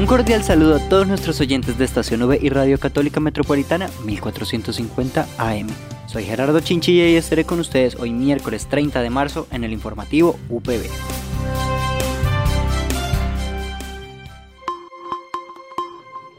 [0.00, 5.28] Un cordial saludo a todos nuestros oyentes de Estación V y Radio Católica Metropolitana 1450
[5.36, 5.66] AM.
[6.06, 10.38] Soy Gerardo Chinchilla y estaré con ustedes hoy miércoles 30 de marzo en el informativo
[10.48, 10.88] UPB.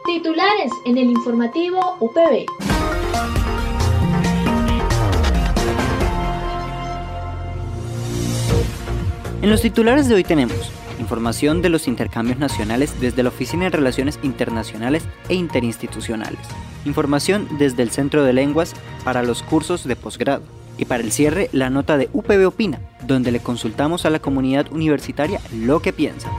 [0.08, 2.48] Titulares en el informativo UPB.
[9.44, 10.81] En los titulares de hoy tenemos
[11.12, 16.40] información de los intercambios nacionales desde la Oficina de Relaciones Internacionales e Interinstitucionales,
[16.86, 20.44] información desde el Centro de Lenguas para los cursos de posgrado
[20.78, 24.72] y para el cierre la nota de UPB Opina, donde le consultamos a la comunidad
[24.72, 26.32] universitaria lo que piensa.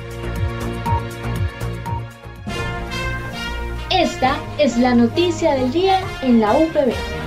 [3.91, 7.21] Esta es la noticia del día en la UPB.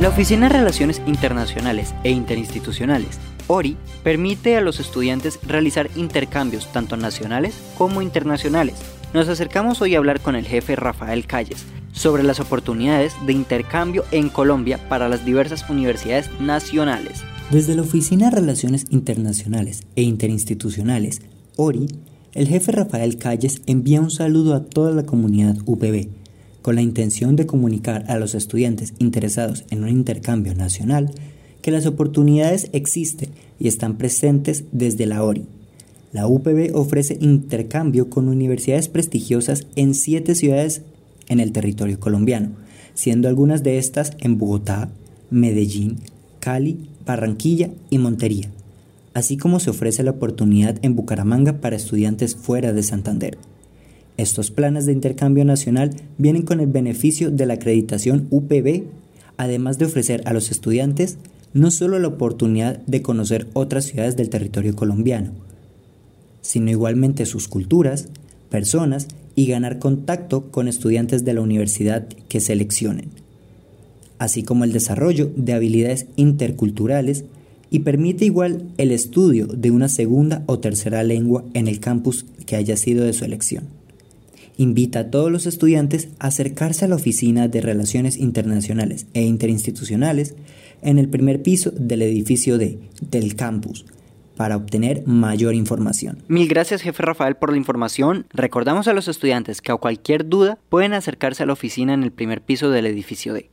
[0.00, 6.96] La Oficina de Relaciones Internacionales e Interinstitucionales, ORI, permite a los estudiantes realizar intercambios tanto
[6.96, 8.76] nacionales como internacionales.
[9.12, 14.06] Nos acercamos hoy a hablar con el jefe Rafael Calles sobre las oportunidades de intercambio
[14.10, 17.22] en Colombia para las diversas universidades nacionales.
[17.50, 21.20] Desde la Oficina de Relaciones Internacionales e Interinstitucionales,
[21.56, 21.88] ORI,
[22.32, 26.20] el jefe Rafael Calles envía un saludo a toda la comunidad UPB
[26.62, 31.10] con la intención de comunicar a los estudiantes interesados en un intercambio nacional
[31.62, 35.44] que las oportunidades existen y están presentes desde la ORI.
[36.12, 40.82] La UPB ofrece intercambio con universidades prestigiosas en siete ciudades
[41.28, 42.50] en el territorio colombiano,
[42.94, 44.90] siendo algunas de estas en Bogotá,
[45.30, 45.98] Medellín,
[46.40, 48.50] Cali, Barranquilla y Montería,
[49.14, 53.38] así como se ofrece la oportunidad en Bucaramanga para estudiantes fuera de Santander.
[54.20, 58.82] Estos planes de intercambio nacional vienen con el beneficio de la acreditación UPB,
[59.38, 61.16] además de ofrecer a los estudiantes
[61.54, 65.30] no solo la oportunidad de conocer otras ciudades del territorio colombiano,
[66.42, 68.08] sino igualmente sus culturas,
[68.50, 73.08] personas y ganar contacto con estudiantes de la universidad que seleccionen,
[74.18, 77.24] así como el desarrollo de habilidades interculturales
[77.70, 82.56] y permite igual el estudio de una segunda o tercera lengua en el campus que
[82.56, 83.79] haya sido de su elección
[84.62, 90.34] invita a todos los estudiantes a acercarse a la Oficina de Relaciones Internacionales e Interinstitucionales
[90.82, 93.86] en el primer piso del edificio D del campus
[94.36, 96.22] para obtener mayor información.
[96.28, 98.26] Mil gracias jefe Rafael por la información.
[98.30, 102.12] Recordamos a los estudiantes que a cualquier duda pueden acercarse a la oficina en el
[102.12, 103.50] primer piso del edificio D.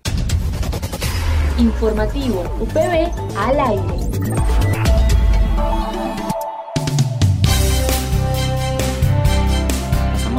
[1.58, 4.47] Informativo UPB al aire.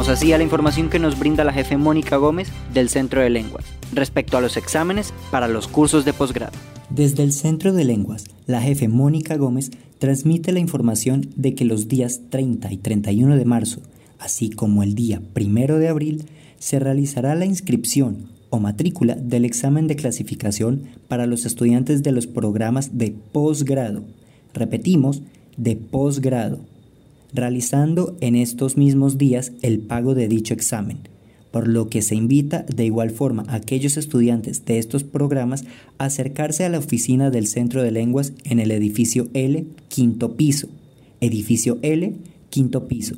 [0.09, 4.37] Así la información que nos brinda la jefe Mónica Gómez del Centro de Lenguas respecto
[4.37, 6.53] a los exámenes para los cursos de posgrado.
[6.89, 11.87] Desde el Centro de Lenguas, la jefe Mónica Gómez transmite la información de que los
[11.87, 13.81] días 30 y 31 de marzo,
[14.17, 16.25] así como el día 1 de abril,
[16.57, 22.25] se realizará la inscripción o matrícula del examen de clasificación para los estudiantes de los
[22.25, 24.03] programas de posgrado.
[24.53, 25.21] Repetimos,
[25.57, 26.59] de posgrado
[27.33, 30.99] realizando en estos mismos días el pago de dicho examen,
[31.51, 35.65] por lo que se invita de igual forma a aquellos estudiantes de estos programas
[35.97, 40.67] a acercarse a la oficina del Centro de Lenguas en el edificio L, quinto piso,
[41.21, 42.13] edificio L,
[42.49, 43.15] quinto piso,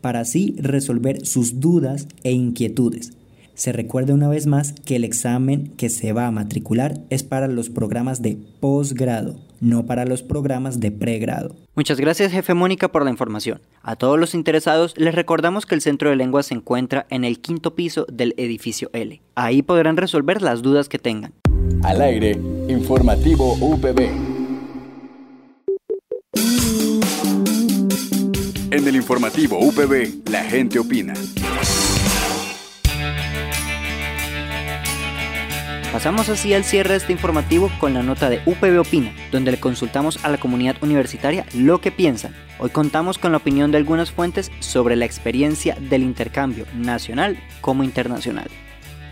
[0.00, 3.12] para así resolver sus dudas e inquietudes.
[3.54, 7.48] Se recuerda una vez más que el examen que se va a matricular es para
[7.48, 11.54] los programas de posgrado, no para los programas de pregrado.
[11.74, 13.60] Muchas gracias, jefe Mónica, por la información.
[13.82, 17.40] A todos los interesados les recordamos que el Centro de Lengua se encuentra en el
[17.40, 19.22] quinto piso del edificio L.
[19.36, 21.32] Ahí podrán resolver las dudas que tengan.
[21.82, 22.32] Al aire,
[22.68, 24.00] informativo UPB.
[28.70, 31.14] En el informativo UPB, la gente opina.
[35.92, 39.60] Pasamos así al cierre de este informativo con la nota de UPB Opina, donde le
[39.60, 42.34] consultamos a la comunidad universitaria lo que piensan.
[42.58, 47.84] Hoy contamos con la opinión de algunas fuentes sobre la experiencia del intercambio nacional como
[47.84, 48.48] internacional.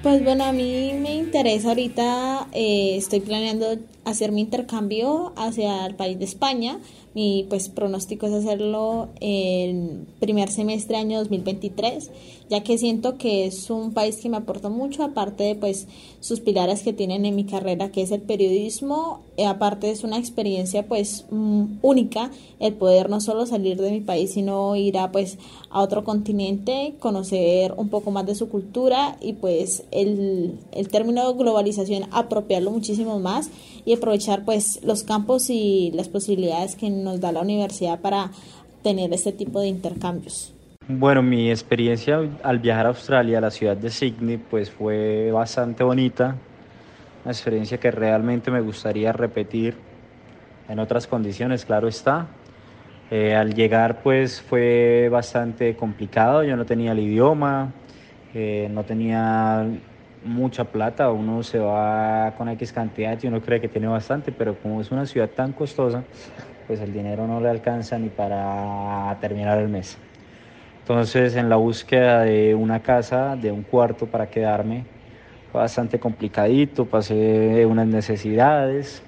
[0.03, 3.77] Pues bueno, a mí me interesa ahorita, eh, estoy planeando
[4.07, 6.81] hacer mi intercambio hacia el país de España.
[7.15, 12.11] Mi pues pronóstico es hacerlo en primer semestre año 2023,
[12.49, 15.87] ya que siento que es un país que me aporta mucho, aparte de pues
[16.21, 20.87] sus pilares que tienen en mi carrera, que es el periodismo, aparte es una experiencia
[20.87, 25.39] pues mm, única el poder no solo salir de mi país, sino ir a pues
[25.71, 31.35] a otro continente, conocer un poco más de su cultura y pues el, el término
[31.35, 33.51] globalización apropiarlo muchísimo más
[33.85, 38.31] y aprovechar pues los campos y las posibilidades que nos da la universidad para
[38.83, 40.53] tener este tipo de intercambios.
[40.89, 45.85] Bueno, mi experiencia al viajar a Australia, a la ciudad de Sydney, pues fue bastante
[45.85, 46.37] bonita,
[47.25, 49.77] una experiencia que realmente me gustaría repetir
[50.69, 52.27] en otras condiciones, claro está.
[53.11, 57.73] Eh, al llegar pues fue bastante complicado, yo no tenía el idioma,
[58.35, 59.67] eh, no tenía
[60.25, 64.55] mucha plata, uno se va con X cantidad y uno cree que tiene bastante, pero
[64.55, 66.05] como es una ciudad tan costosa,
[66.69, 69.99] pues el dinero no le alcanza ni para terminar el mes.
[70.79, 74.85] Entonces en la búsqueda de una casa, de un cuarto para quedarme,
[75.51, 79.03] fue bastante complicadito, pasé unas necesidades,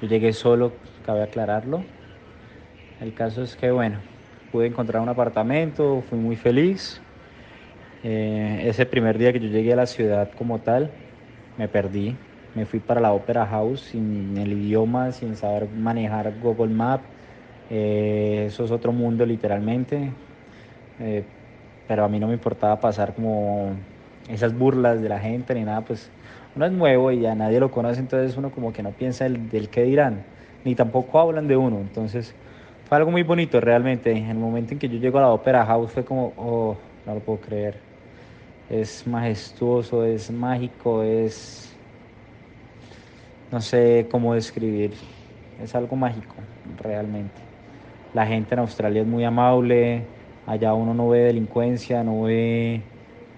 [0.00, 0.72] yo llegué solo,
[1.04, 1.82] cabe aclararlo.
[3.00, 3.98] El caso es que bueno,
[4.52, 7.00] pude encontrar un apartamento, fui muy feliz
[8.04, 10.90] eh, ese primer día que yo llegué a la ciudad como tal,
[11.56, 12.16] me perdí.
[12.54, 17.04] Me fui para la Opera House sin el idioma, sin saber manejar Google Maps.
[17.70, 20.10] Eh, eso es otro mundo literalmente.
[21.00, 21.22] Eh,
[21.86, 23.76] pero a mí no me importaba pasar como
[24.28, 26.10] esas burlas de la gente ni nada, pues
[26.56, 29.48] uno es nuevo y ya nadie lo conoce, entonces uno como que no piensa el,
[29.48, 30.24] del qué dirán,
[30.64, 31.78] ni tampoco hablan de uno.
[31.78, 32.34] Entonces
[32.88, 34.12] fue algo muy bonito realmente.
[34.12, 36.76] En el momento en que yo llego a la Opera House fue como, oh,
[37.06, 37.88] no lo puedo creer
[38.70, 41.74] es majestuoso, es mágico, es,
[43.50, 44.92] no sé cómo describir,
[45.62, 46.34] es algo mágico
[46.82, 47.40] realmente.
[48.12, 50.02] La gente en Australia es muy amable,
[50.46, 52.82] allá uno no ve delincuencia, no ve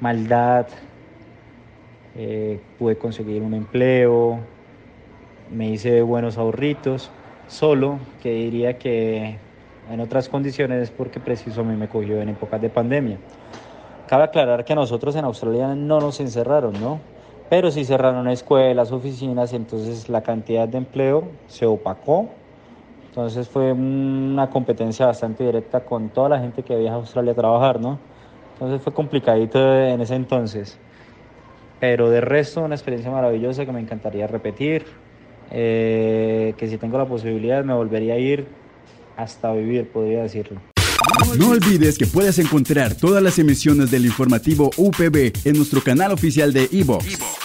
[0.00, 0.66] maldad,
[2.16, 4.40] eh, pude conseguir un empleo,
[5.50, 7.10] me hice buenos ahorritos,
[7.48, 9.38] solo que diría que
[9.90, 13.18] en otras condiciones es porque preciso a mí me cogió en épocas de pandemia.
[14.06, 16.98] Cabe aclarar que nosotros en Australia no nos encerraron, ¿no?
[17.48, 22.26] Pero sí cerraron escuelas, oficinas, entonces la cantidad de empleo se opacó.
[23.08, 27.34] Entonces fue una competencia bastante directa con toda la gente que viaja a Australia a
[27.34, 28.09] trabajar, ¿no?
[28.60, 30.76] Entonces fue complicadito en ese entonces.
[31.80, 34.84] Pero de resto, una experiencia maravillosa que me encantaría repetir.
[35.50, 38.46] Eh, que si tengo la posibilidad me volvería a ir
[39.16, 40.60] hasta vivir, podría decirlo.
[41.38, 46.52] No olvides que puedes encontrar todas las emisiones del informativo UPB en nuestro canal oficial
[46.52, 47.18] de iVox,